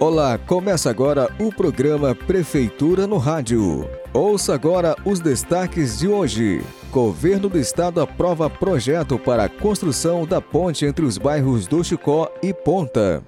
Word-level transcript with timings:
Olá, 0.00 0.36
começa 0.36 0.90
agora 0.90 1.30
o 1.38 1.52
programa 1.52 2.16
Prefeitura 2.16 3.06
no 3.06 3.16
Rádio. 3.16 3.88
Ouça 4.12 4.52
agora 4.52 4.96
os 5.04 5.20
destaques 5.20 6.00
de 6.00 6.08
hoje. 6.08 6.62
Governo 6.90 7.48
do 7.48 7.58
Estado 7.58 8.00
aprova 8.00 8.50
projeto 8.50 9.18
para 9.20 9.44
a 9.44 9.48
construção 9.48 10.26
da 10.26 10.40
ponte 10.40 10.84
entre 10.84 11.04
os 11.04 11.16
bairros 11.16 11.68
do 11.68 11.82
Chicó 11.84 12.28
e 12.42 12.52
Ponta. 12.52 13.22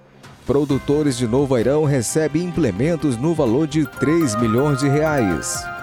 Produtores 0.45 1.17
de 1.17 1.29
Novo 1.29 1.55
Airão 1.55 1.85
recebem 1.85 2.43
implementos 2.43 3.17
no 3.17 3.33
valor 3.33 3.69
de 3.69 3.87
3 4.01 4.35
milhões 4.41 4.81
de 4.81 4.89
reais. 4.89 5.76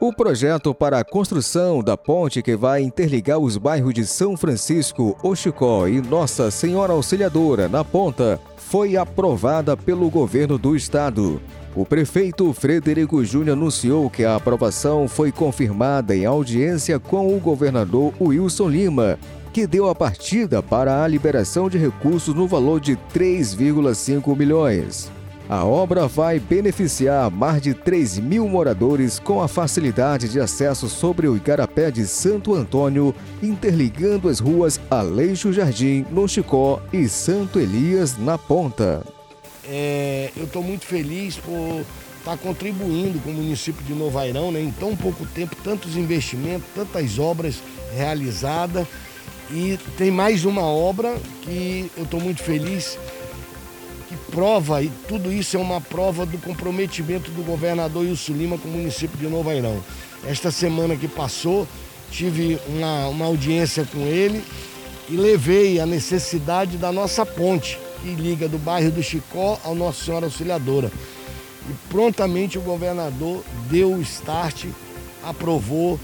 O 0.00 0.12
projeto 0.12 0.72
para 0.72 1.00
a 1.00 1.04
construção 1.04 1.82
da 1.82 1.96
ponte 1.96 2.40
que 2.40 2.54
vai 2.54 2.82
interligar 2.82 3.40
os 3.40 3.56
bairros 3.56 3.92
de 3.92 4.06
São 4.06 4.36
Francisco, 4.36 5.18
Oxicó 5.24 5.88
e 5.88 6.00
Nossa 6.00 6.52
Senhora 6.52 6.92
Auxiliadora 6.92 7.68
na 7.68 7.82
Ponta 7.82 8.40
foi 8.56 8.96
aprovada 8.96 9.76
pelo 9.76 10.08
governo 10.08 10.56
do 10.56 10.76
estado. 10.76 11.42
O 11.74 11.84
prefeito 11.84 12.52
Frederico 12.52 13.24
Júnior 13.24 13.56
anunciou 13.56 14.08
que 14.08 14.24
a 14.24 14.36
aprovação 14.36 15.08
foi 15.08 15.32
confirmada 15.32 16.14
em 16.14 16.24
audiência 16.24 17.00
com 17.00 17.36
o 17.36 17.40
governador 17.40 18.14
Wilson 18.20 18.68
Lima, 18.68 19.18
que 19.52 19.66
deu 19.66 19.88
a 19.88 19.96
partida 19.96 20.62
para 20.62 21.02
a 21.02 21.08
liberação 21.08 21.68
de 21.68 21.76
recursos 21.76 22.32
no 22.32 22.46
valor 22.46 22.78
de 22.78 22.96
3,5 23.12 24.36
milhões. 24.36 25.10
A 25.48 25.64
obra 25.64 26.06
vai 26.06 26.38
beneficiar 26.38 27.30
mais 27.30 27.62
de 27.62 27.72
3 27.72 28.18
mil 28.18 28.46
moradores 28.46 29.18
com 29.18 29.40
a 29.40 29.48
facilidade 29.48 30.28
de 30.28 30.38
acesso 30.38 30.90
sobre 30.90 31.26
o 31.26 31.34
Igarapé 31.34 31.90
de 31.90 32.06
Santo 32.06 32.54
Antônio, 32.54 33.14
interligando 33.42 34.28
as 34.28 34.40
ruas 34.40 34.78
Aleixo 34.90 35.50
Jardim, 35.50 36.04
no 36.10 36.28
Chicó 36.28 36.82
e 36.92 37.08
Santo 37.08 37.58
Elias, 37.58 38.18
na 38.18 38.36
Ponta. 38.36 39.02
É, 39.64 40.30
eu 40.36 40.44
estou 40.44 40.62
muito 40.62 40.84
feliz 40.84 41.36
por 41.36 41.82
estar 42.18 42.32
tá 42.32 42.36
contribuindo 42.36 43.18
com 43.20 43.30
o 43.30 43.34
município 43.34 43.82
de 43.86 43.94
Novairão, 43.94 44.52
né, 44.52 44.60
em 44.60 44.70
tão 44.70 44.94
pouco 44.94 45.24
tempo, 45.24 45.56
tantos 45.64 45.96
investimentos, 45.96 46.68
tantas 46.74 47.18
obras 47.18 47.62
realizadas. 47.96 48.86
E 49.50 49.78
tem 49.96 50.10
mais 50.10 50.44
uma 50.44 50.60
obra 50.60 51.16
que 51.40 51.90
eu 51.96 52.04
estou 52.04 52.20
muito 52.20 52.42
feliz 52.42 52.98
prova, 54.38 54.80
e 54.80 54.88
tudo 55.08 55.32
isso 55.32 55.56
é 55.56 55.60
uma 55.60 55.80
prova 55.80 56.24
do 56.24 56.38
comprometimento 56.38 57.28
do 57.32 57.42
governador 57.42 58.04
Wilson 58.04 58.34
Lima 58.34 58.56
com 58.56 58.68
o 58.68 58.70
município 58.70 59.18
de 59.18 59.26
Novo 59.26 59.50
Airão. 59.50 59.82
Esta 60.24 60.52
semana 60.52 60.94
que 60.94 61.08
passou, 61.08 61.66
tive 62.08 62.56
uma, 62.68 63.08
uma 63.08 63.24
audiência 63.26 63.84
com 63.84 63.98
ele 63.98 64.40
e 65.08 65.16
levei 65.16 65.80
a 65.80 65.86
necessidade 65.86 66.76
da 66.76 66.92
nossa 66.92 67.26
ponte, 67.26 67.80
que 68.00 68.10
liga 68.10 68.48
do 68.48 68.58
bairro 68.58 68.92
do 68.92 69.02
Chicó 69.02 69.58
ao 69.64 69.74
Nossa 69.74 70.04
Senhora 70.04 70.26
Auxiliadora. 70.26 70.92
E 71.68 71.72
prontamente 71.90 72.58
o 72.58 72.62
governador 72.62 73.42
deu 73.68 73.92
o 73.92 74.00
start, 74.02 74.66
aprovou 75.20 75.98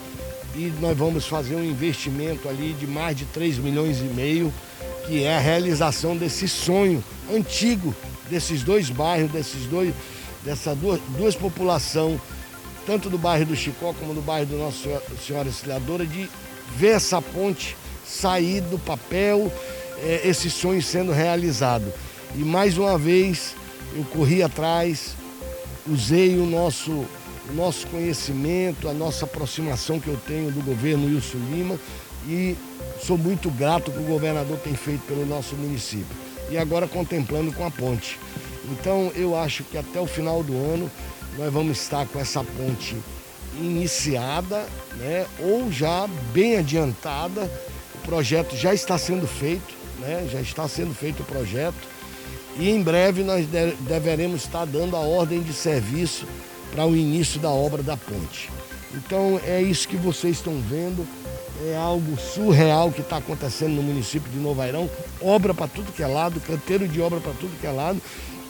e 0.56 0.72
nós 0.80 0.98
vamos 0.98 1.24
fazer 1.24 1.54
um 1.54 1.64
investimento 1.64 2.48
ali 2.48 2.72
de 2.72 2.88
mais 2.88 3.16
de 3.16 3.26
3 3.26 3.58
milhões 3.58 4.00
e 4.00 4.12
meio 4.12 4.52
que 5.06 5.22
é 5.22 5.36
a 5.36 5.40
realização 5.40 6.16
desse 6.16 6.48
sonho 6.48 7.02
antigo 7.32 7.94
desses 8.34 8.64
dois 8.64 8.90
bairros, 8.90 9.30
desses 9.30 9.66
dois, 9.66 9.94
dessas 10.44 10.76
duas, 10.76 11.00
duas 11.16 11.36
populações, 11.36 12.20
tanto 12.84 13.08
do 13.08 13.16
bairro 13.16 13.46
do 13.46 13.54
Chicó 13.54 13.94
como 13.94 14.12
do 14.12 14.20
bairro 14.20 14.46
do 14.46 14.58
Nossa 14.58 15.00
Senhora 15.24 15.48
Auxiliadora, 15.48 16.04
de 16.04 16.28
ver 16.76 16.96
essa 16.96 17.22
ponte 17.22 17.76
sair 18.04 18.60
do 18.60 18.76
papel, 18.76 19.52
é, 20.02 20.22
esse 20.24 20.50
sonho 20.50 20.82
sendo 20.82 21.12
realizado. 21.12 21.92
E 22.34 22.40
mais 22.40 22.76
uma 22.76 22.98
vez 22.98 23.54
eu 23.94 24.04
corri 24.06 24.42
atrás, 24.42 25.14
usei 25.88 26.36
o 26.36 26.44
nosso, 26.44 26.90
o 26.90 27.54
nosso 27.54 27.86
conhecimento, 27.86 28.88
a 28.88 28.92
nossa 28.92 29.26
aproximação 29.26 30.00
que 30.00 30.08
eu 30.08 30.18
tenho 30.26 30.50
do 30.50 30.60
governo 30.60 31.06
Wilson 31.06 31.38
Lima 31.52 31.78
e 32.26 32.56
sou 33.00 33.16
muito 33.16 33.48
grato 33.50 33.92
que 33.92 33.98
o 33.98 34.06
governador 34.06 34.58
tem 34.58 34.74
feito 34.74 35.02
pelo 35.06 35.24
nosso 35.24 35.54
município. 35.54 36.33
E 36.50 36.58
agora 36.58 36.86
contemplando 36.86 37.52
com 37.52 37.66
a 37.66 37.70
ponte. 37.70 38.18
Então 38.70 39.12
eu 39.14 39.36
acho 39.36 39.64
que 39.64 39.76
até 39.76 40.00
o 40.00 40.06
final 40.06 40.42
do 40.42 40.54
ano 40.54 40.90
nós 41.38 41.52
vamos 41.52 41.80
estar 41.80 42.06
com 42.06 42.18
essa 42.18 42.42
ponte 42.44 42.96
iniciada, 43.58 44.66
né, 44.96 45.26
ou 45.38 45.70
já 45.70 46.08
bem 46.32 46.56
adiantada. 46.56 47.50
O 47.94 47.98
projeto 48.06 48.56
já 48.56 48.74
está 48.74 48.98
sendo 48.98 49.26
feito, 49.26 49.74
né, 49.98 50.28
já 50.30 50.40
está 50.40 50.68
sendo 50.68 50.94
feito 50.94 51.22
o 51.22 51.26
projeto. 51.26 51.94
E 52.56 52.70
em 52.70 52.82
breve 52.82 53.22
nós 53.22 53.46
deveremos 53.80 54.44
estar 54.44 54.64
dando 54.64 54.96
a 54.96 55.00
ordem 55.00 55.42
de 55.42 55.52
serviço 55.52 56.26
para 56.72 56.86
o 56.86 56.96
início 56.96 57.40
da 57.40 57.50
obra 57.50 57.82
da 57.82 57.96
ponte. 57.96 58.50
Então 58.94 59.40
é 59.44 59.60
isso 59.60 59.88
que 59.88 59.96
vocês 59.96 60.36
estão 60.36 60.60
vendo 60.60 61.06
é 61.62 61.76
algo 61.76 62.16
surreal 62.16 62.90
que 62.90 63.00
está 63.00 63.18
acontecendo 63.18 63.74
no 63.74 63.82
município 63.82 64.30
de 64.30 64.38
Novo 64.38 64.60
Airão. 64.60 64.88
Obra 65.20 65.54
para 65.54 65.68
tudo 65.68 65.92
que 65.92 66.02
é 66.02 66.06
lado, 66.06 66.40
canteiro 66.40 66.88
de 66.88 67.00
obra 67.00 67.20
para 67.20 67.32
tudo 67.32 67.58
que 67.60 67.66
é 67.66 67.70
lado. 67.70 68.00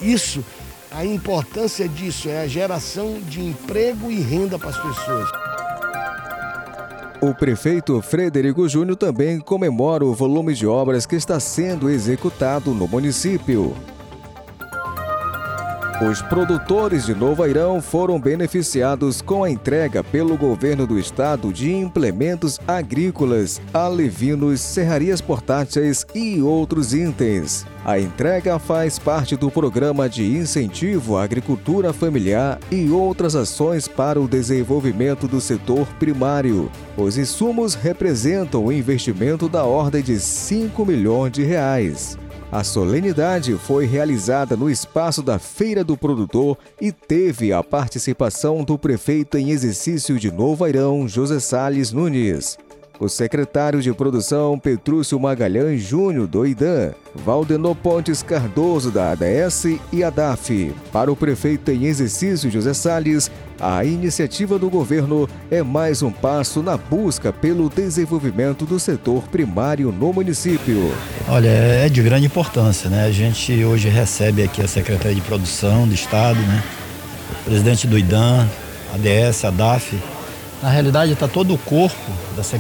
Isso, 0.01 0.45
a 0.91 1.05
importância 1.05 1.89
disso 1.89 2.29
é 2.29 2.43
a 2.43 2.47
geração 2.47 3.21
de 3.21 3.41
emprego 3.41 4.11
e 4.11 4.21
renda 4.21 4.59
para 4.59 4.71
as 4.71 4.79
pessoas. 4.79 5.29
O 7.21 7.35
prefeito 7.35 8.03
Frederico 8.03 8.69
Júnior 8.69 8.97
também 8.97 9.41
comemora 9.41 10.05
o 10.05 10.15
volume 10.15 10.53
de 10.53 10.67
obras 10.67 11.07
que 11.07 11.17
está 11.17 11.41
sendo 11.41 11.89
executado 11.89 12.75
no 12.75 12.87
município. 12.87 13.75
Os 16.03 16.21
produtores 16.21 17.07
de 17.07 17.15
Novo 17.15 17.45
Airão 17.45 17.81
foram 17.81 18.19
beneficiados 18.19 19.23
com 19.23 19.45
a 19.45 19.51
entrega 19.51 20.03
pelo 20.03 20.37
governo 20.37 20.89
do 20.89 20.99
estado 20.99 21.53
de 21.53 21.73
implementos 21.73 22.59
agrícolas, 22.67 23.63
alevinos, 23.73 24.61
serrarias 24.61 25.21
portáteis 25.21 26.05
e 26.13 26.43
outros 26.43 26.93
itens. 26.93 27.65
A 27.85 28.01
entrega 28.01 28.59
faz 28.59 28.99
parte 28.99 29.37
do 29.37 29.53
programa 29.53 30.09
de 30.09 30.25
incentivo 30.25 31.17
à 31.17 31.23
agricultura 31.23 31.93
familiar 31.93 32.59
e 32.73 32.91
outras 32.91 33.37
ações 33.37 33.87
para 33.87 34.21
o 34.21 34.27
desenvolvimento 34.27 35.29
do 35.29 35.41
setor 35.41 35.87
primário. 36.01 36.73
Os 36.97 37.17
insumos 37.17 37.75
representam 37.75 38.65
um 38.65 38.73
investimento 38.73 39.49
da 39.49 39.65
ordem 39.65 40.03
de 40.03 40.19
5 40.19 40.85
milhões 40.85 41.33
de 41.33 41.45
reais. 41.45 42.19
A 42.55 42.63
solenidade 42.63 43.53
foi 43.59 43.85
realizada 43.85 44.57
no 44.57 44.71
espaço 44.71 45.25
da 45.25 45.41
Feira 45.41 45.83
do 45.83 45.97
Produtor 45.97 46.57
e 46.81 46.93
teve 46.93 47.53
a 47.53 47.65
participação 47.65 48.63
do 48.63 48.79
prefeito 48.79 49.37
em 49.37 49.51
exercício 49.51 50.21
de 50.21 50.31
Novo 50.31 50.65
Airão, 50.65 51.09
José 51.09 51.41
Sales 51.41 51.91
Nunes 51.91 52.57
o 52.99 53.09
secretário 53.09 53.83
de 53.83 53.93
produção 53.93 54.59
Petrúcio 54.59 55.19
Magalhães 55.19 55.83
Júnior 55.83 56.27
do 56.27 56.47
IDAN, 56.47 56.93
Valdenor 57.15 57.75
Pontes 57.75 58.23
Cardoso 58.23 58.91
da 58.91 59.13
ADS 59.13 59.79
e 59.93 60.05
ADAF. 60.05 60.73
Para 60.93 61.11
o 61.11 61.17
prefeito 61.17 61.71
em 61.71 61.85
exercício 61.85 62.51
José 62.51 62.73
Salles, 62.73 63.31
a 63.61 63.85
iniciativa 63.85 64.59
do 64.59 64.71
governo 64.71 65.29
é 65.51 65.63
mais 65.63 66.03
um 66.03 66.11
passo 66.11 66.63
na 66.63 66.77
busca 66.77 67.33
pelo 67.33 67.69
desenvolvimento 67.69 68.65
do 68.65 68.79
setor 68.79 69.23
primário 69.29 69.91
no 69.93 70.13
município. 70.13 70.93
Olha, 71.29 71.49
é 71.49 71.89
de 71.89 72.03
grande 72.03 72.27
importância, 72.27 72.89
né? 72.91 73.05
A 73.05 73.11
gente 73.11 73.65
hoje 73.65 73.89
recebe 73.89 74.43
aqui 74.43 74.63
a 74.63 74.69
Secretaria 74.69 75.15
de 75.15 75.21
Produção 75.23 75.87
do 75.87 75.95
Estado, 75.95 76.39
né? 76.41 76.63
O 77.41 77.45
presidente 77.45 77.87
do 77.87 77.99
IDAN, 77.99 78.49
ADS, 78.95 79.45
ADAF, 79.45 79.97
na 80.65 80.71
realidade, 80.71 81.13
está 81.13 81.29
todo 81.29 81.53
o 81.53 81.59
corpo 81.59 81.95
das, 82.35 82.51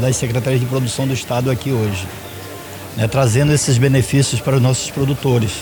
das 0.00 0.16
secretarias 0.16 0.60
de 0.60 0.66
produção 0.66 1.06
do 1.06 1.14
Estado 1.14 1.48
aqui 1.48 1.70
hoje, 1.70 2.04
né, 2.96 3.06
trazendo 3.06 3.52
esses 3.52 3.78
benefícios 3.78 4.40
para 4.40 4.56
os 4.56 4.60
nossos 4.60 4.90
produtores, 4.90 5.52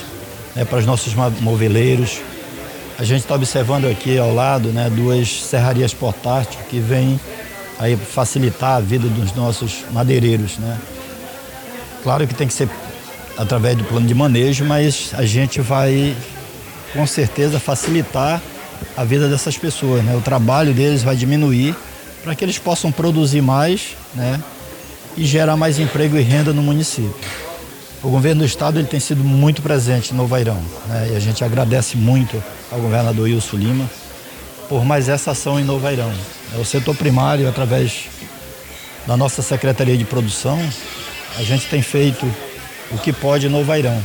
né, 0.57 0.65
para 0.65 0.79
os 0.79 0.87
nossos 0.87 1.13
moveleiros. 1.43 2.23
A 2.99 3.05
gente 3.05 3.21
está 3.21 3.35
observando 3.35 3.85
aqui 3.85 4.17
ao 4.17 4.35
lado 4.35 4.71
né, 4.71 4.89
duas 4.89 5.29
serrarias 5.29 5.93
portáteis 5.93 6.57
que 6.71 6.81
vêm 6.81 7.21
aí 7.79 7.97
facilitar 7.97 8.77
a 8.77 8.81
vida 8.81 9.07
dos 9.07 9.35
nossos 9.35 9.85
madeireiros. 9.93 10.57
Né. 10.57 10.79
Claro 12.03 12.27
que 12.27 12.35
tem 12.35 12.47
que 12.47 12.55
ser 12.55 12.67
através 13.37 13.77
do 13.77 13.85
plano 13.85 14.07
de 14.07 14.15
manejo, 14.15 14.65
mas 14.65 15.11
a 15.13 15.27
gente 15.27 15.61
vai 15.61 16.17
com 16.95 17.07
certeza 17.07 17.61
facilitar 17.61 18.41
a 18.97 19.05
vida 19.05 19.29
dessas 19.29 19.57
pessoas, 19.57 20.05
né? 20.05 20.17
O 20.17 20.21
trabalho 20.21 20.73
deles 20.73 21.03
vai 21.03 21.17
diminuir 21.17 21.75
para 22.23 22.35
que 22.35 22.45
eles 22.45 22.59
possam 22.59 22.91
produzir 22.91 23.41
mais, 23.41 23.97
né? 24.15 24.41
E 25.17 25.25
gerar 25.25 25.57
mais 25.57 25.79
emprego 25.79 26.17
e 26.17 26.23
renda 26.23 26.53
no 26.53 26.63
município. 26.63 27.15
O 28.03 28.11
governo 28.11 28.41
do 28.41 28.47
estado 28.47 28.79
ele 28.79 28.89
tem 28.89 29.01
sido 29.01 29.25
muito 29.25 29.63
presente 29.63 30.13
no 30.13 30.27
Vairão, 30.27 30.61
né? 30.87 31.11
E 31.13 31.17
a 31.17 31.21
gente 31.21 31.45
agradece 31.45 31.97
muito 31.97 32.43
ao 32.71 32.79
governador 32.81 33.25
Wilson 33.25 33.57
Lima 33.57 33.91
por 34.69 34.85
mais 34.85 35.09
essa 35.09 35.33
ação 35.33 35.61
em 35.61 35.65
Novairão. 35.65 36.13
É 36.55 36.59
o 36.59 36.65
setor 36.65 36.95
primário, 36.97 37.49
através 37.49 38.05
da 39.07 39.17
nossa 39.17 39.43
Secretaria 39.43 39.97
de 39.97 40.05
Produção, 40.05 40.59
a 41.37 41.43
gente 41.43 41.67
tem 41.67 41.83
feito 41.83 42.27
o 42.91 42.99
que 42.99 43.13
pode 43.13 43.47
em 43.47 43.51
Novairão. 43.51 44.01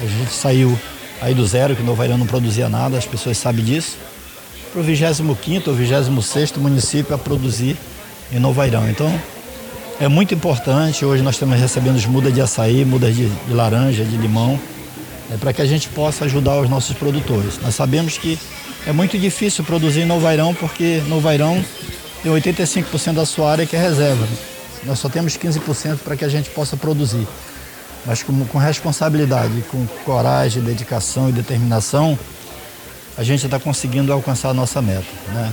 A 0.00 0.06
gente 0.06 0.32
saiu 0.32 0.78
aí 1.20 1.34
do 1.34 1.46
zero, 1.46 1.74
que 1.74 1.82
Novo 1.82 2.02
Airão 2.02 2.18
não 2.18 2.26
produzia 2.26 2.68
nada, 2.68 2.98
as 2.98 3.06
pessoas 3.06 3.38
sabem 3.38 3.64
disso, 3.64 3.96
para 4.74 4.80
o 4.80 4.84
25 4.84 5.70
ou 5.70 5.74
26 5.76 6.56
município 6.56 7.14
a 7.14 7.18
produzir 7.18 7.76
em 8.32 8.40
Novo 8.40 8.60
Airão. 8.60 8.90
Então, 8.90 9.08
é 10.00 10.08
muito 10.08 10.34
importante. 10.34 11.04
Hoje 11.04 11.22
nós 11.22 11.36
estamos 11.36 11.60
recebendo 11.60 12.04
mudas 12.08 12.34
de 12.34 12.40
açaí, 12.40 12.84
mudas 12.84 13.14
de, 13.14 13.28
de 13.28 13.52
laranja, 13.54 14.04
de 14.04 14.16
limão, 14.16 14.58
é, 15.30 15.36
para 15.36 15.52
que 15.52 15.62
a 15.62 15.64
gente 15.64 15.88
possa 15.90 16.24
ajudar 16.24 16.60
os 16.60 16.68
nossos 16.68 16.96
produtores. 16.96 17.60
Nós 17.62 17.76
sabemos 17.76 18.18
que 18.18 18.36
é 18.84 18.90
muito 18.90 19.16
difícil 19.16 19.62
produzir 19.62 20.00
em 20.00 20.06
Novo 20.06 20.26
Airão, 20.26 20.52
porque 20.52 21.00
Novo 21.06 21.28
Airão 21.28 21.64
tem 22.24 22.32
85% 22.32 23.12
da 23.12 23.24
sua 23.24 23.52
área 23.52 23.66
que 23.66 23.76
é 23.76 23.80
reserva. 23.80 24.26
Nós 24.82 24.98
só 24.98 25.08
temos 25.08 25.36
15% 25.38 25.98
para 25.98 26.16
que 26.16 26.24
a 26.24 26.28
gente 26.28 26.50
possa 26.50 26.76
produzir. 26.76 27.28
Mas 28.04 28.24
com, 28.24 28.44
com 28.46 28.58
responsabilidade, 28.58 29.64
com 29.70 29.86
coragem, 30.04 30.60
dedicação 30.64 31.28
e 31.28 31.32
determinação, 31.32 32.18
a 33.16 33.22
gente 33.22 33.44
está 33.44 33.58
conseguindo 33.58 34.12
alcançar 34.12 34.50
a 34.50 34.54
nossa 34.54 34.82
meta. 34.82 35.06
Né? 35.32 35.52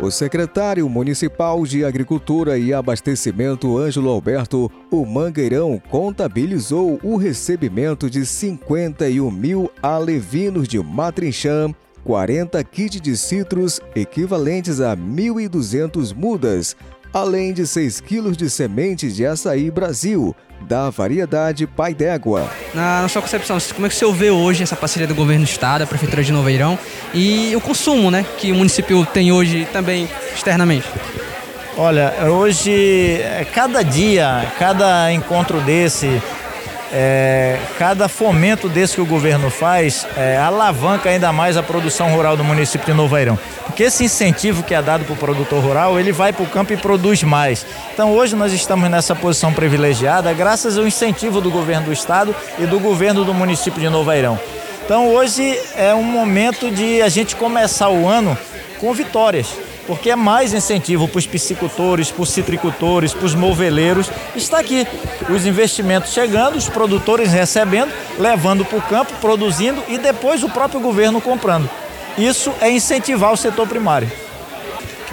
O 0.00 0.12
secretário 0.12 0.88
municipal 0.88 1.64
de 1.66 1.84
Agricultura 1.84 2.56
e 2.56 2.72
Abastecimento, 2.72 3.76
Ângelo 3.76 4.08
Alberto, 4.08 4.70
o 4.92 5.04
Mangueirão, 5.04 5.82
contabilizou 5.90 7.00
o 7.02 7.16
recebimento 7.16 8.08
de 8.08 8.24
51 8.24 9.28
mil 9.28 9.68
alevinos 9.82 10.68
de 10.68 10.78
matrinchã, 10.78 11.74
40 12.04 12.62
kits 12.62 13.00
de 13.00 13.16
citros, 13.16 13.80
equivalentes 13.96 14.80
a 14.80 14.96
1.200 14.96 16.14
mudas, 16.14 16.76
além 17.12 17.52
de 17.52 17.66
6 17.66 18.00
quilos 18.00 18.36
de 18.36 18.48
sementes 18.50 19.16
de 19.16 19.26
açaí 19.26 19.70
Brasil, 19.70 20.34
da 20.62 20.90
variedade 20.90 21.66
Pai 21.66 21.94
d'Égua. 21.94 22.48
Na, 22.74 23.02
na, 23.02 23.08
sua 23.08 23.22
concepção, 23.22 23.56
como 23.74 23.86
é 23.86 23.88
que 23.88 23.94
o 23.94 23.98
senhor 23.98 24.12
vê 24.12 24.30
hoje 24.30 24.62
essa 24.62 24.76
parceria 24.76 25.06
do 25.06 25.14
governo 25.14 25.44
do 25.44 25.48
estado, 25.48 25.82
a 25.82 25.86
prefeitura 25.86 26.22
de 26.22 26.32
Noveirão 26.32 26.78
e 27.14 27.54
o 27.54 27.60
consumo 27.60 28.10
né, 28.10 28.24
que 28.38 28.52
o 28.52 28.54
município 28.54 29.06
tem 29.06 29.32
hoje 29.32 29.66
também 29.72 30.08
externamente? 30.34 30.88
Olha, 31.76 32.12
hoje, 32.28 32.72
é, 33.22 33.46
cada 33.54 33.84
dia, 33.84 34.52
cada 34.58 35.12
encontro 35.12 35.60
desse, 35.60 36.20
é, 36.92 37.56
cada 37.78 38.08
fomento 38.08 38.68
desse 38.68 38.96
que 38.96 39.00
o 39.00 39.06
governo 39.06 39.48
faz 39.48 40.04
é, 40.16 40.36
alavanca 40.36 41.08
ainda 41.08 41.32
mais 41.32 41.56
a 41.56 41.62
produção 41.62 42.08
rural 42.10 42.36
do 42.36 42.42
município 42.42 42.84
de 42.84 42.94
Novo 42.94 43.14
Airão. 43.14 43.38
Porque 43.78 43.86
esse 43.86 44.02
incentivo 44.02 44.64
que 44.64 44.74
é 44.74 44.82
dado 44.82 45.04
para 45.04 45.12
o 45.12 45.16
produtor 45.16 45.62
rural, 45.62 46.00
ele 46.00 46.10
vai 46.10 46.32
para 46.32 46.42
o 46.42 46.48
campo 46.48 46.72
e 46.72 46.76
produz 46.76 47.22
mais. 47.22 47.64
Então 47.94 48.10
hoje 48.10 48.34
nós 48.34 48.52
estamos 48.52 48.90
nessa 48.90 49.14
posição 49.14 49.52
privilegiada 49.52 50.32
graças 50.32 50.76
ao 50.76 50.84
incentivo 50.84 51.40
do 51.40 51.48
governo 51.48 51.86
do 51.86 51.92
estado 51.92 52.34
e 52.58 52.66
do 52.66 52.80
governo 52.80 53.24
do 53.24 53.32
município 53.32 53.80
de 53.80 53.88
Novo 53.88 54.10
Airão. 54.10 54.36
Então 54.84 55.14
hoje 55.14 55.56
é 55.76 55.94
um 55.94 56.02
momento 56.02 56.72
de 56.72 57.00
a 57.00 57.08
gente 57.08 57.36
começar 57.36 57.88
o 57.88 58.08
ano 58.08 58.36
com 58.80 58.92
vitórias 58.92 59.46
porque 59.86 60.10
é 60.10 60.16
mais 60.16 60.52
incentivo 60.52 61.06
para 61.06 61.18
os 61.20 61.26
piscicultores, 61.26 62.10
para 62.10 62.22
os 62.22 62.30
citricultores, 62.30 63.14
para 63.14 63.26
os 63.26 63.34
moveleiros. 63.36 64.10
Está 64.34 64.58
aqui 64.58 64.88
os 65.30 65.46
investimentos 65.46 66.12
chegando, 66.12 66.56
os 66.56 66.68
produtores 66.68 67.32
recebendo, 67.32 67.92
levando 68.18 68.64
para 68.64 68.78
o 68.78 68.82
campo, 68.82 69.12
produzindo 69.20 69.80
e 69.86 69.98
depois 69.98 70.42
o 70.42 70.48
próprio 70.48 70.80
governo 70.80 71.20
comprando. 71.20 71.70
Isso 72.18 72.52
é 72.60 72.68
incentivar 72.68 73.32
o 73.32 73.36
setor 73.36 73.68
primário. 73.68 74.10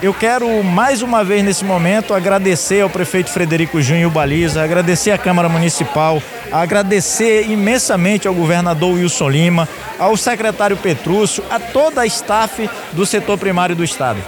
Eu 0.02 0.12
quero 0.12 0.62
mais 0.62 1.00
uma 1.00 1.24
vez 1.24 1.42
nesse 1.42 1.64
momento 1.64 2.12
agradecer 2.12 2.82
ao 2.82 2.90
prefeito 2.90 3.30
Frederico 3.30 3.80
Júnior 3.80 4.10
Baliza, 4.10 4.62
agradecer 4.62 5.10
à 5.10 5.16
Câmara 5.16 5.48
Municipal, 5.48 6.22
agradecer 6.52 7.48
imensamente 7.48 8.28
ao 8.28 8.34
governador 8.34 8.94
Wilson 8.94 9.30
Lima, 9.30 9.68
ao 9.98 10.14
secretário 10.16 10.76
Petrúcio, 10.76 11.42
a 11.48 11.58
toda 11.58 12.02
a 12.02 12.06
staff 12.06 12.68
do 12.92 13.06
setor 13.06 13.38
primário 13.38 13.74
do 13.74 13.84
Estado. 13.84 14.20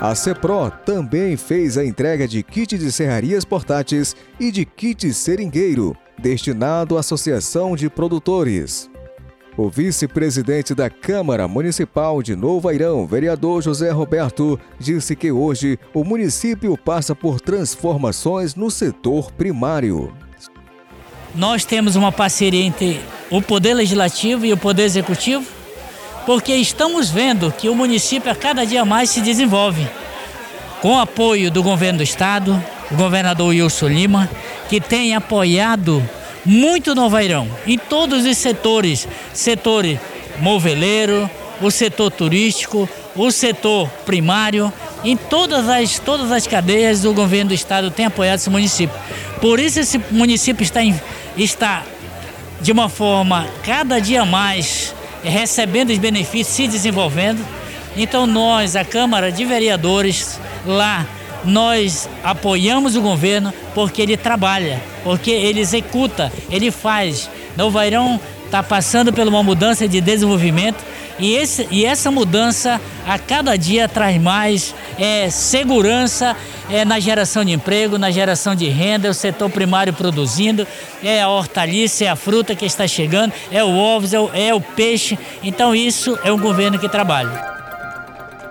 A 0.00 0.14
CEPRO 0.14 0.70
também 0.86 1.36
fez 1.36 1.76
a 1.76 1.84
entrega 1.84 2.26
de 2.26 2.42
kit 2.42 2.78
de 2.78 2.90
serrarias 2.92 3.44
portáteis 3.44 4.14
e 4.38 4.50
de 4.52 4.64
kit 4.64 5.12
seringueiro, 5.12 5.94
destinado 6.16 6.96
à 6.96 7.00
Associação 7.00 7.74
de 7.74 7.90
Produtores. 7.90 8.88
O 9.58 9.68
vice-presidente 9.68 10.72
da 10.72 10.88
Câmara 10.88 11.48
Municipal 11.48 12.22
de 12.22 12.36
Novo 12.36 12.68
Airão, 12.68 13.04
vereador 13.08 13.60
José 13.60 13.90
Roberto, 13.90 14.56
disse 14.78 15.16
que 15.16 15.32
hoje 15.32 15.76
o 15.92 16.04
município 16.04 16.78
passa 16.78 17.12
por 17.12 17.40
transformações 17.40 18.54
no 18.54 18.70
setor 18.70 19.32
primário. 19.32 20.14
Nós 21.34 21.64
temos 21.64 21.96
uma 21.96 22.12
parceria 22.12 22.62
entre 22.62 23.00
o 23.28 23.42
Poder 23.42 23.74
Legislativo 23.74 24.46
e 24.46 24.52
o 24.52 24.56
Poder 24.56 24.84
Executivo 24.84 25.44
porque 26.24 26.54
estamos 26.54 27.10
vendo 27.10 27.50
que 27.50 27.68
o 27.68 27.74
município 27.74 28.30
a 28.30 28.36
cada 28.36 28.64
dia 28.64 28.84
mais 28.84 29.10
se 29.10 29.20
desenvolve. 29.20 29.88
Com 30.80 30.94
o 30.94 31.00
apoio 31.00 31.50
do 31.50 31.64
governo 31.64 31.98
do 31.98 32.04
estado, 32.04 32.62
o 32.92 32.94
governador 32.94 33.48
Wilson 33.48 33.88
Lima, 33.88 34.30
que 34.68 34.80
tem 34.80 35.16
apoiado 35.16 36.00
muito 36.44 36.94
Novairão 36.94 37.48
em 37.66 37.78
todos 37.78 38.24
os 38.24 38.36
setores, 38.36 39.06
setor 39.32 39.84
moveleiro, 40.38 41.28
o 41.60 41.70
setor 41.70 42.10
turístico, 42.10 42.88
o 43.14 43.30
setor 43.30 43.88
primário, 44.06 44.72
em 45.04 45.16
todas 45.16 45.68
as, 45.68 45.98
todas 45.98 46.30
as 46.30 46.46
cadeias 46.46 47.02
do 47.02 47.12
governo 47.12 47.48
do 47.48 47.54
estado 47.54 47.90
tem 47.90 48.06
apoiado 48.06 48.38
esse 48.38 48.50
município. 48.50 48.96
Por 49.40 49.58
isso 49.58 49.80
esse 49.80 49.98
município 50.10 50.62
está, 50.62 50.80
está 51.36 51.82
de 52.60 52.72
uma 52.72 52.88
forma 52.88 53.46
cada 53.64 54.00
dia 54.00 54.24
mais 54.24 54.94
recebendo 55.22 55.90
os 55.90 55.98
benefícios, 55.98 56.54
se 56.54 56.68
desenvolvendo. 56.68 57.44
Então 57.96 58.26
nós, 58.26 58.76
a 58.76 58.84
Câmara 58.84 59.32
de 59.32 59.44
Vereadores, 59.44 60.40
lá 60.64 61.06
nós 61.44 62.08
apoiamos 62.22 62.96
o 62.96 63.00
governo 63.00 63.52
porque 63.74 64.02
ele 64.02 64.16
trabalha, 64.16 64.82
porque 65.04 65.30
ele 65.30 65.60
executa, 65.60 66.32
ele 66.50 66.70
faz. 66.70 67.30
Novo 67.56 67.78
Airão 67.78 68.20
está 68.44 68.62
passando 68.62 69.12
por 69.12 69.26
uma 69.26 69.42
mudança 69.42 69.86
de 69.86 70.00
desenvolvimento 70.00 70.82
e, 71.18 71.34
esse, 71.34 71.66
e 71.70 71.84
essa 71.84 72.10
mudança 72.10 72.80
a 73.06 73.18
cada 73.18 73.56
dia 73.56 73.88
traz 73.88 74.20
mais 74.20 74.74
é, 74.98 75.28
segurança 75.28 76.36
é, 76.70 76.84
na 76.84 77.00
geração 77.00 77.44
de 77.44 77.52
emprego, 77.52 77.98
na 77.98 78.10
geração 78.10 78.54
de 78.54 78.68
renda, 78.68 79.08
é 79.08 79.10
o 79.10 79.14
setor 79.14 79.50
primário 79.50 79.92
produzindo, 79.92 80.66
é 81.02 81.20
a 81.20 81.28
hortaliça, 81.28 82.04
é 82.04 82.08
a 82.08 82.16
fruta 82.16 82.54
que 82.54 82.64
está 82.64 82.86
chegando, 82.86 83.32
é 83.50 83.64
o 83.64 83.76
ovos, 83.76 84.12
é 84.12 84.20
o, 84.20 84.30
é 84.32 84.54
o 84.54 84.60
peixe. 84.60 85.18
Então 85.42 85.74
isso 85.74 86.18
é 86.22 86.32
um 86.32 86.38
governo 86.38 86.78
que 86.78 86.88
trabalha. 86.88 87.58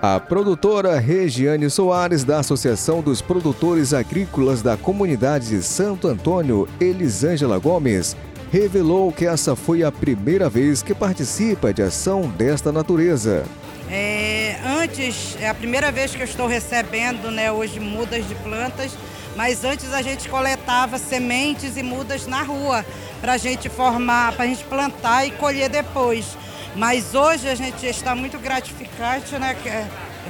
A 0.00 0.20
produtora 0.20 0.96
Regiane 1.00 1.68
Soares, 1.68 2.22
da 2.22 2.38
Associação 2.38 3.00
dos 3.00 3.20
Produtores 3.20 3.92
Agrícolas 3.92 4.62
da 4.62 4.76
Comunidade 4.76 5.48
de 5.48 5.60
Santo 5.60 6.06
Antônio, 6.06 6.68
Elisângela 6.80 7.58
Gomes, 7.58 8.16
revelou 8.52 9.10
que 9.10 9.26
essa 9.26 9.56
foi 9.56 9.82
a 9.82 9.90
primeira 9.90 10.48
vez 10.48 10.84
que 10.84 10.94
participa 10.94 11.74
de 11.74 11.82
ação 11.82 12.28
desta 12.28 12.70
natureza. 12.70 13.44
É, 13.90 14.56
antes, 14.64 15.36
é 15.40 15.48
a 15.48 15.54
primeira 15.54 15.90
vez 15.90 16.14
que 16.14 16.22
eu 16.22 16.26
estou 16.26 16.46
recebendo 16.46 17.32
né, 17.32 17.50
hoje 17.50 17.80
mudas 17.80 18.26
de 18.28 18.36
plantas, 18.36 18.92
mas 19.34 19.64
antes 19.64 19.92
a 19.92 20.00
gente 20.00 20.28
coletava 20.28 20.96
sementes 20.96 21.76
e 21.76 21.82
mudas 21.82 22.24
na 22.24 22.42
rua 22.42 22.86
para 23.20 23.32
a 23.32 23.36
gente 23.36 23.68
formar, 23.68 24.32
para 24.34 24.44
a 24.44 24.48
gente 24.48 24.62
plantar 24.62 25.26
e 25.26 25.32
colher 25.32 25.68
depois. 25.68 26.36
Mas 26.78 27.12
hoje 27.12 27.48
a 27.48 27.56
gente 27.56 27.84
está 27.84 28.14
muito 28.14 28.38
gratificante, 28.38 29.36
né? 29.36 29.56
É, 29.66 29.84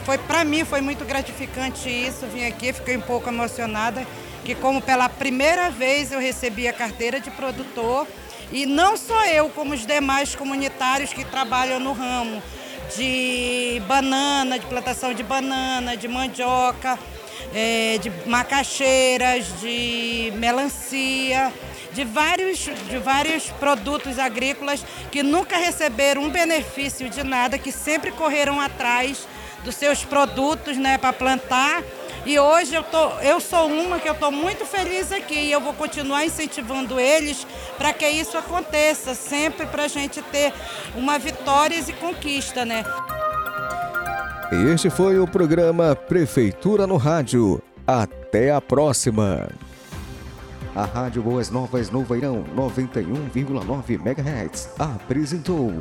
foi 0.07 0.17
para 0.17 0.45
mim 0.45 0.65
foi 0.65 0.81
muito 0.81 1.05
gratificante 1.05 1.91
isso, 1.91 2.27
vim 2.27 2.47
aqui, 2.47 2.73
fiquei 2.73 2.97
um 2.97 3.03
pouco 3.03 3.29
emocionada 3.29 4.07
que 4.47 4.55
como 4.55 4.81
pela 4.81 5.11
primeira 5.11 5.69
vez 5.69 6.11
eu 6.11 6.19
recebi 6.19 6.67
a 6.67 6.73
carteira 6.73 7.21
de 7.21 7.31
produtor 7.31 8.07
e 8.51 8.65
não 8.65 8.97
só 8.97 9.27
eu, 9.27 9.51
como 9.51 9.75
os 9.75 9.85
demais 9.85 10.35
comunitários 10.35 11.13
que 11.13 11.23
trabalham 11.23 11.79
no 11.79 11.93
ramo 11.93 12.43
de 12.97 13.83
banana, 13.87 14.59
de 14.59 14.65
plantação 14.65 15.13
de 15.13 15.23
banana, 15.23 15.99
de 15.99 16.09
mandioca, 16.09 16.99
é, 17.55 17.99
de 17.99 18.11
macaxeiras, 18.27 19.61
de 19.61 20.33
melancia, 20.37 21.53
de 21.99 22.05
vários, 22.05 22.59
de 22.59 22.97
vários 22.99 23.51
produtos 23.51 24.21
agrícolas 24.21 24.87
que 25.11 25.21
nunca 25.21 25.57
receberam 25.57 26.23
um 26.23 26.31
benefício 26.31 27.11
de 27.11 27.25
nada, 27.25 27.59
que 27.59 27.73
sempre 27.73 28.13
correram 28.13 28.61
atrás 28.61 29.27
dos 29.65 29.75
seus 29.75 30.05
produtos 30.05 30.77
né, 30.77 30.97
para 30.97 31.13
plantar 31.13 31.83
e 32.25 32.39
hoje 32.39 32.73
eu, 32.73 32.85
tô, 32.85 33.09
eu 33.19 33.41
sou 33.41 33.67
uma 33.67 33.99
que 33.99 34.09
eu 34.09 34.13
estou 34.13 34.31
muito 34.31 34.65
feliz 34.65 35.11
aqui 35.11 35.35
e 35.35 35.51
eu 35.51 35.61
vou 35.61 35.73
continuar 35.73 36.25
incentivando 36.25 37.01
eles 37.01 37.45
para 37.77 37.93
que 37.93 38.07
isso 38.07 38.39
aconteça, 38.39 39.13
sempre 39.13 39.67
para 39.67 39.85
a 39.85 39.89
gente 39.89 40.23
ter 40.23 40.53
uma 40.95 41.19
vitória 41.19 41.81
e 41.81 41.93
conquista, 41.95 42.65
né? 42.65 42.85
Este 44.73 44.89
foi 44.89 45.19
o 45.19 45.27
programa 45.27 45.97
Prefeitura 45.97 46.87
no 46.87 46.97
Rádio. 46.97 47.61
Até 47.85 48.53
a 48.53 48.61
próxima! 48.61 49.49
A 50.79 50.85
Rádio 50.85 51.25
Boas 51.25 51.51
Novas 51.51 51.91
Novairão 51.91 52.45
91,9 52.55 54.01
MHz 54.01 54.71
apresentou 54.79 55.73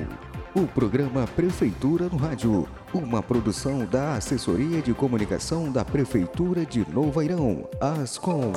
o 0.56 0.66
programa 0.66 1.28
Prefeitura 1.28 2.10
no 2.10 2.18
Rádio, 2.18 2.68
uma 2.92 3.22
produção 3.22 3.86
da 3.86 4.16
Assessoria 4.16 4.82
de 4.82 4.96
Comunicação 4.96 5.72
da 5.72 5.86
Prefeitura 5.86 6.66
de 6.66 6.84
Novairão, 6.92 7.70
ASCOM. 7.80 8.54